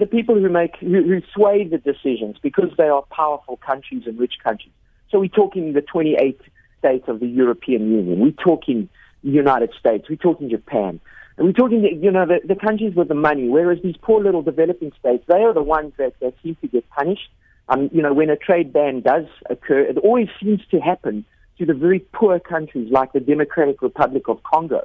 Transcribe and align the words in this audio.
the 0.00 0.06
people 0.06 0.34
who 0.34 0.48
make 0.48 0.76
who, 0.76 1.02
who 1.02 1.22
sway 1.32 1.64
the 1.64 1.78
decisions 1.78 2.36
because 2.42 2.70
they 2.76 2.88
are 2.88 3.02
powerful 3.10 3.56
countries 3.58 4.02
and 4.06 4.18
rich 4.18 4.34
countries. 4.42 4.72
So 5.10 5.20
we're 5.20 5.28
talking 5.28 5.72
the 5.72 5.82
28 5.82 6.40
states 6.78 7.04
of 7.08 7.20
the 7.20 7.26
European 7.26 7.92
Union. 7.92 8.20
We're 8.20 8.30
talking 8.30 8.88
the 9.22 9.30
United 9.30 9.70
States. 9.78 10.08
We're 10.08 10.16
talking 10.16 10.48
Japan. 10.50 11.00
And 11.36 11.46
we're 11.46 11.52
talking, 11.52 11.82
you 12.02 12.10
know, 12.10 12.26
the, 12.26 12.40
the 12.46 12.54
countries 12.54 12.94
with 12.94 13.08
the 13.08 13.14
money, 13.14 13.48
whereas 13.48 13.78
these 13.82 13.96
poor 14.02 14.22
little 14.22 14.42
developing 14.42 14.92
states, 14.98 15.24
they 15.26 15.42
are 15.42 15.54
the 15.54 15.62
ones 15.62 15.92
that, 15.98 16.14
that 16.20 16.34
seem 16.42 16.56
to 16.56 16.68
get 16.68 16.88
punished. 16.90 17.30
Um, 17.68 17.88
you 17.92 18.02
know, 18.02 18.12
when 18.12 18.30
a 18.30 18.36
trade 18.36 18.72
ban 18.72 19.00
does 19.00 19.26
occur, 19.48 19.80
it 19.80 19.98
always 19.98 20.28
seems 20.42 20.60
to 20.70 20.80
happen 20.80 21.24
to 21.58 21.66
the 21.66 21.74
very 21.74 22.00
poor 22.12 22.40
countries 22.40 22.90
like 22.90 23.12
the 23.12 23.20
Democratic 23.20 23.80
Republic 23.80 24.28
of 24.28 24.42
Congo 24.42 24.82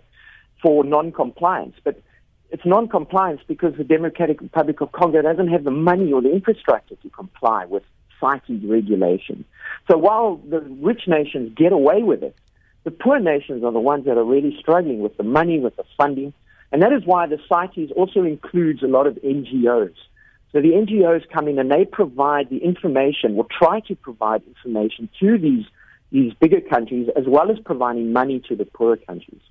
for 0.62 0.84
non-compliance. 0.84 1.76
But 1.84 2.02
it's 2.56 2.66
non-compliance 2.66 3.42
because 3.50 3.74
the 3.78 3.84
Democratic 3.84 4.40
Republic 4.40 4.80
of 4.80 4.90
Congo 4.94 5.22
doesn't 5.22 5.50
have 5.50 5.66
the 5.66 5.72
money 5.72 6.14
or 6.14 6.22
the 6.22 6.32
infrastructure 6.32 6.96
to 6.96 7.10
comply 7.10 7.66
with 7.66 7.84
CITES 8.22 8.64
regulations. 8.64 9.44
So 9.92 9.98
while 9.98 10.38
the 10.38 10.62
rich 10.62 11.02
nations 11.06 11.52
get 11.58 11.74
away 11.74 12.02
with 12.02 12.24
it, 12.24 12.34
the 12.86 12.92
poor 12.92 13.20
nations 13.20 13.66
are 13.66 13.74
the 13.74 13.82
ones 13.82 14.06
that 14.06 14.18
are 14.18 14.24
really 14.24 14.56
struggling 14.58 15.02
with 15.02 15.18
the 15.18 15.24
money, 15.24 15.60
with 15.60 15.76
the 15.76 15.84
funding, 15.98 16.32
and 16.72 16.82
that 16.82 16.94
is 16.94 17.02
why 17.04 17.28
the 17.28 17.40
CITES 17.50 17.92
also 17.94 18.24
includes 18.24 18.82
a 18.84 18.88
lot 18.88 19.06
of 19.06 19.16
NGOs. 19.16 19.96
So 20.54 20.62
the 20.62 20.72
NGOs 20.72 21.30
come 21.34 21.50
in 21.50 21.60
and 21.60 21.70
they 21.70 21.84
provide 21.84 22.50
the 22.50 22.60
information 22.60 23.36
or 23.36 23.46
try 23.52 23.82
to 23.82 23.96
provide 23.98 24.44
information 24.48 25.10
to 25.20 25.38
these, 25.38 25.66
these 26.10 26.32
bigger 26.36 26.62
countries 26.62 27.10
as 27.18 27.26
well 27.28 27.52
as 27.52 27.58
providing 27.66 28.14
money 28.14 28.42
to 28.48 28.56
the 28.56 28.64
poorer 28.64 28.96
countries. 28.96 29.42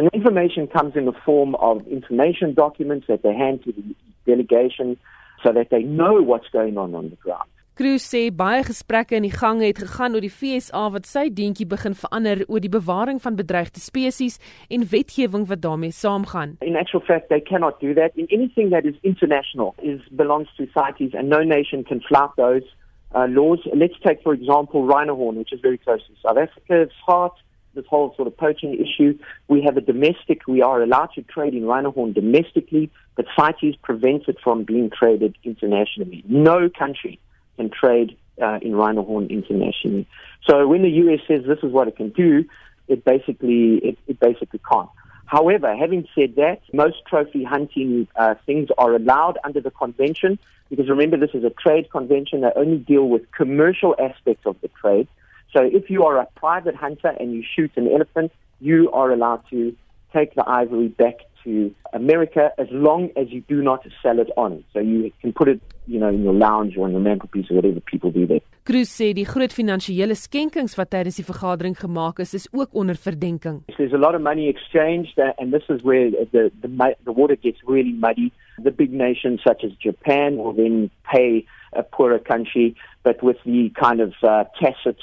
And 0.00 0.08
information 0.14 0.66
comes 0.66 0.96
in 0.96 1.04
the 1.04 1.12
form 1.12 1.54
of 1.56 1.86
information 1.86 2.54
documents 2.54 3.06
that 3.08 3.22
they 3.22 3.34
hand 3.34 3.62
to 3.64 3.72
the 3.72 3.84
delegation 4.24 4.96
so 5.44 5.52
that 5.52 5.68
they 5.68 5.82
know 5.82 6.22
what's 6.22 6.48
going 6.48 6.78
on 6.78 6.94
on 6.94 7.10
the 7.10 7.16
ground. 7.16 7.50
Cruz 7.76 8.06
sê 8.08 8.22
baie 8.32 8.62
gesprekke 8.64 9.18
in 9.18 9.26
die 9.26 9.32
gang 9.32 9.60
het 9.60 9.82
gegaan 9.82 10.16
oor 10.16 10.24
die 10.24 10.32
FSA 10.32 10.86
wat 10.94 11.08
sy 11.08 11.26
deentjie 11.36 11.66
begin 11.68 11.98
verander 12.04 12.40
oor 12.46 12.64
die 12.64 12.72
bewaring 12.72 13.20
van 13.20 13.36
bedreigde 13.36 13.80
spesies 13.84 14.40
en 14.72 14.88
wetgewing 14.88 15.44
wat 15.52 15.60
daarmee 15.66 15.92
saamgaan. 15.92 16.56
In 16.64 16.80
actual 16.80 17.04
fact 17.04 17.28
they 17.28 17.44
cannot 17.52 17.76
do 17.84 17.92
that 18.00 18.16
in 18.16 18.32
anything 18.38 18.72
that 18.72 18.88
is 18.88 18.96
international 19.02 19.76
is 19.84 20.00
belongs 20.16 20.48
to 20.56 20.64
CITES 20.76 21.12
and 21.12 21.28
no 21.28 21.44
nation 21.44 21.84
can 21.84 22.00
flout 22.08 22.32
those 22.40 22.64
uh, 23.12 23.28
laws. 23.28 23.60
Let's 23.74 24.00
take 24.00 24.24
for 24.24 24.32
example 24.32 24.88
rhino 24.88 25.14
horn 25.14 25.36
which 25.36 25.52
is 25.52 25.60
very 25.60 25.76
close 25.76 26.00
to 26.08 26.16
South 26.24 26.40
Africa. 26.40 26.88
It's 26.88 27.00
hard 27.04 27.32
this 27.74 27.84
whole 27.86 28.14
sort 28.16 28.28
of 28.28 28.36
poaching 28.36 28.74
issue. 28.74 29.18
We 29.48 29.62
have 29.62 29.76
a 29.76 29.80
domestic, 29.80 30.46
we 30.46 30.62
are 30.62 30.82
allowed 30.82 31.10
to 31.14 31.22
trade 31.22 31.54
in 31.54 31.64
rhino 31.64 31.92
horn 31.92 32.12
domestically, 32.12 32.90
but 33.16 33.26
CITES 33.36 33.76
prevents 33.82 34.28
it 34.28 34.38
from 34.42 34.64
being 34.64 34.90
traded 34.90 35.36
internationally. 35.44 36.24
No 36.26 36.68
country 36.68 37.18
can 37.56 37.70
trade 37.70 38.16
uh, 38.40 38.58
in 38.62 38.74
rhino 38.74 39.04
horn 39.04 39.26
internationally. 39.28 40.06
So 40.48 40.66
when 40.66 40.82
the 40.82 40.90
US 40.90 41.20
says 41.28 41.44
this 41.46 41.58
is 41.62 41.72
what 41.72 41.88
it 41.88 41.96
can 41.96 42.10
do, 42.10 42.44
it 42.88 43.04
basically 43.04 43.76
it, 43.76 43.98
it 44.06 44.18
basically 44.18 44.60
can't. 44.70 44.88
However, 45.26 45.76
having 45.76 46.08
said 46.14 46.34
that, 46.36 46.60
most 46.72 46.96
trophy 47.06 47.44
hunting 47.44 48.08
uh, 48.16 48.34
things 48.46 48.68
are 48.78 48.96
allowed 48.96 49.38
under 49.44 49.60
the 49.60 49.70
convention 49.70 50.40
because 50.70 50.88
remember 50.88 51.16
this 51.16 51.34
is 51.34 51.44
a 51.44 51.50
trade 51.50 51.90
convention 51.90 52.40
that 52.40 52.56
only 52.56 52.78
deal 52.78 53.08
with 53.08 53.30
commercial 53.30 53.94
aspects 53.98 54.46
of 54.46 54.56
the 54.60 54.68
trade. 54.80 55.06
So 55.52 55.62
if 55.62 55.90
you 55.90 56.04
are 56.04 56.18
a 56.18 56.26
private 56.36 56.76
hunter 56.76 57.08
and 57.08 57.32
you 57.32 57.42
shoot 57.54 57.72
an 57.76 57.88
elephant, 57.88 58.32
you 58.60 58.90
are 58.92 59.10
allowed 59.10 59.42
to 59.50 59.74
take 60.12 60.34
the 60.34 60.48
ivory 60.48 60.88
back 60.88 61.16
to 61.44 61.74
America 61.92 62.52
as 62.58 62.66
long 62.70 63.10
as 63.16 63.30
you 63.30 63.40
do 63.48 63.62
not 63.62 63.86
sell 64.02 64.18
it 64.18 64.30
on. 64.36 64.62
So 64.72 64.78
you 64.80 65.10
can 65.20 65.32
put 65.32 65.48
it, 65.48 65.60
you 65.86 65.98
know, 65.98 66.08
in 66.08 66.22
your 66.22 66.34
lounge 66.34 66.76
or 66.76 66.84
on 66.84 66.92
your 66.92 67.00
mantelpiece 67.00 67.50
or 67.50 67.56
whatever 67.56 67.80
people 67.80 68.10
do 68.10 68.26
there. 68.26 68.40
Cruz 68.64 68.90
sê 68.92 69.14
die 69.16 69.24
groot 69.24 69.54
finansiële 69.56 70.14
skenkings 70.14 70.76
wat 70.78 70.90
tydens 70.92 71.16
die 71.18 71.24
vergadering 71.24 71.74
gemaak 71.78 72.20
is, 72.20 72.34
is 72.36 72.46
ook 72.52 72.76
onder 72.76 72.94
verdenking. 72.94 73.62
There's 73.78 73.96
a 73.96 73.98
lot 73.98 74.14
of 74.14 74.20
money 74.20 74.48
exchanged 74.48 75.18
uh, 75.18 75.32
and 75.38 75.52
this 75.52 75.64
is 75.68 75.82
where 75.82 76.10
the 76.10 76.52
the 76.60 76.70
the 77.04 77.12
water 77.12 77.36
gets 77.36 77.58
really 77.66 77.96
muddy. 77.96 78.30
The 78.62 78.70
big 78.70 78.92
nations 78.92 79.40
such 79.42 79.64
as 79.64 79.72
Japan 79.80 80.36
will 80.36 80.52
then 80.52 80.90
pay 81.10 81.46
a 81.72 81.82
poorer 81.82 82.18
country 82.20 82.76
but 83.02 83.22
with 83.22 83.38
the 83.46 83.72
kind 83.80 84.00
of 84.00 84.12
uh, 84.22 84.44
tacit 84.60 85.00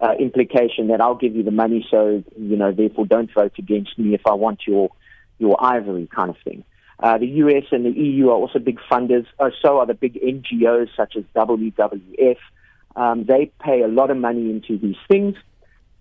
uh, 0.00 0.14
implication 0.18 0.88
that 0.88 1.00
I'll 1.00 1.16
give 1.16 1.34
you 1.34 1.42
the 1.42 1.50
money 1.50 1.86
so 1.90 2.22
you 2.36 2.56
know 2.56 2.72
therefore 2.72 3.06
don't 3.06 3.32
vote 3.32 3.54
against 3.58 3.98
me 3.98 4.14
if 4.14 4.22
I 4.26 4.34
want 4.34 4.60
your 4.66 4.90
your 5.38 5.62
ivory 5.62 6.08
kind 6.14 6.30
of 6.30 6.36
thing. 6.44 6.64
Uh, 7.00 7.16
the 7.18 7.26
US 7.26 7.64
and 7.70 7.84
the 7.84 7.90
EU 7.90 8.28
are 8.30 8.34
also 8.34 8.58
big 8.58 8.80
funders. 8.90 9.26
Uh, 9.38 9.50
so 9.62 9.78
are 9.78 9.86
the 9.86 9.94
big 9.94 10.14
NGOs 10.14 10.88
such 10.96 11.16
as 11.16 11.24
WWF. 11.34 12.36
Um, 12.96 13.24
they 13.24 13.52
pay 13.60 13.82
a 13.82 13.88
lot 13.88 14.10
of 14.10 14.16
money 14.16 14.50
into 14.50 14.78
these 14.78 14.96
things. 15.08 15.36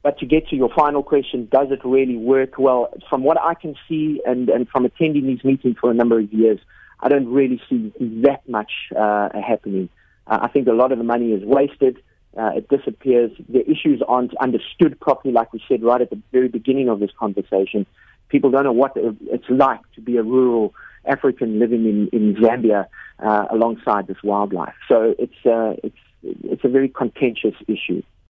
But 0.01 0.19
to 0.19 0.25
get 0.25 0.47
to 0.49 0.55
your 0.55 0.69
final 0.73 1.03
question, 1.03 1.47
does 1.51 1.67
it 1.69 1.81
really 1.83 2.15
work? 2.15 2.57
Well, 2.57 2.93
from 3.09 3.23
what 3.23 3.37
I 3.39 3.53
can 3.53 3.75
see 3.87 4.21
and, 4.25 4.49
and 4.49 4.67
from 4.69 4.85
attending 4.85 5.27
these 5.27 5.43
meetings 5.43 5.75
for 5.79 5.91
a 5.91 5.93
number 5.93 6.17
of 6.19 6.31
years, 6.31 6.59
I 6.99 7.09
don't 7.09 7.27
really 7.27 7.61
see 7.69 7.93
that 8.23 8.47
much 8.47 8.71
uh, 8.97 9.29
happening. 9.45 9.89
Uh, 10.25 10.39
I 10.41 10.47
think 10.47 10.67
a 10.67 10.71
lot 10.71 10.91
of 10.91 10.97
the 10.97 11.03
money 11.03 11.33
is 11.33 11.43
wasted. 11.43 11.97
Uh, 12.37 12.51
it 12.55 12.69
disappears. 12.69 13.31
The 13.49 13.67
issues 13.69 14.01
aren't 14.07 14.35
understood 14.37 14.99
properly, 14.99 15.33
like 15.33 15.51
we 15.53 15.63
said 15.67 15.81
right 15.83 16.01
at 16.01 16.09
the 16.09 16.21
very 16.31 16.47
beginning 16.47 16.87
of 16.87 16.99
this 16.99 17.11
conversation 17.17 17.85
people 18.29 18.51
don't 18.51 18.63
know 18.63 18.71
what 18.71 18.93
it's 18.95 19.49
like 19.49 19.79
to 19.95 20.01
be 20.01 20.17
a 20.17 20.23
rural 20.23 20.73
African 21.05 21.59
living 21.59 21.85
in, 21.85 22.09
in 22.11 22.35
Zambia 22.35 22.87
uh, 23.19 23.45
alongside 23.49 24.07
this 24.07 24.17
wildlife. 24.23 24.75
So 24.87 25.15
it's, 25.17 25.45
uh, 25.45 25.75
it's, 25.83 25.97
it's 26.23 26.63
a 26.63 26.67
very 26.67 26.89
contentious 26.89 27.55
issue. 27.67 28.03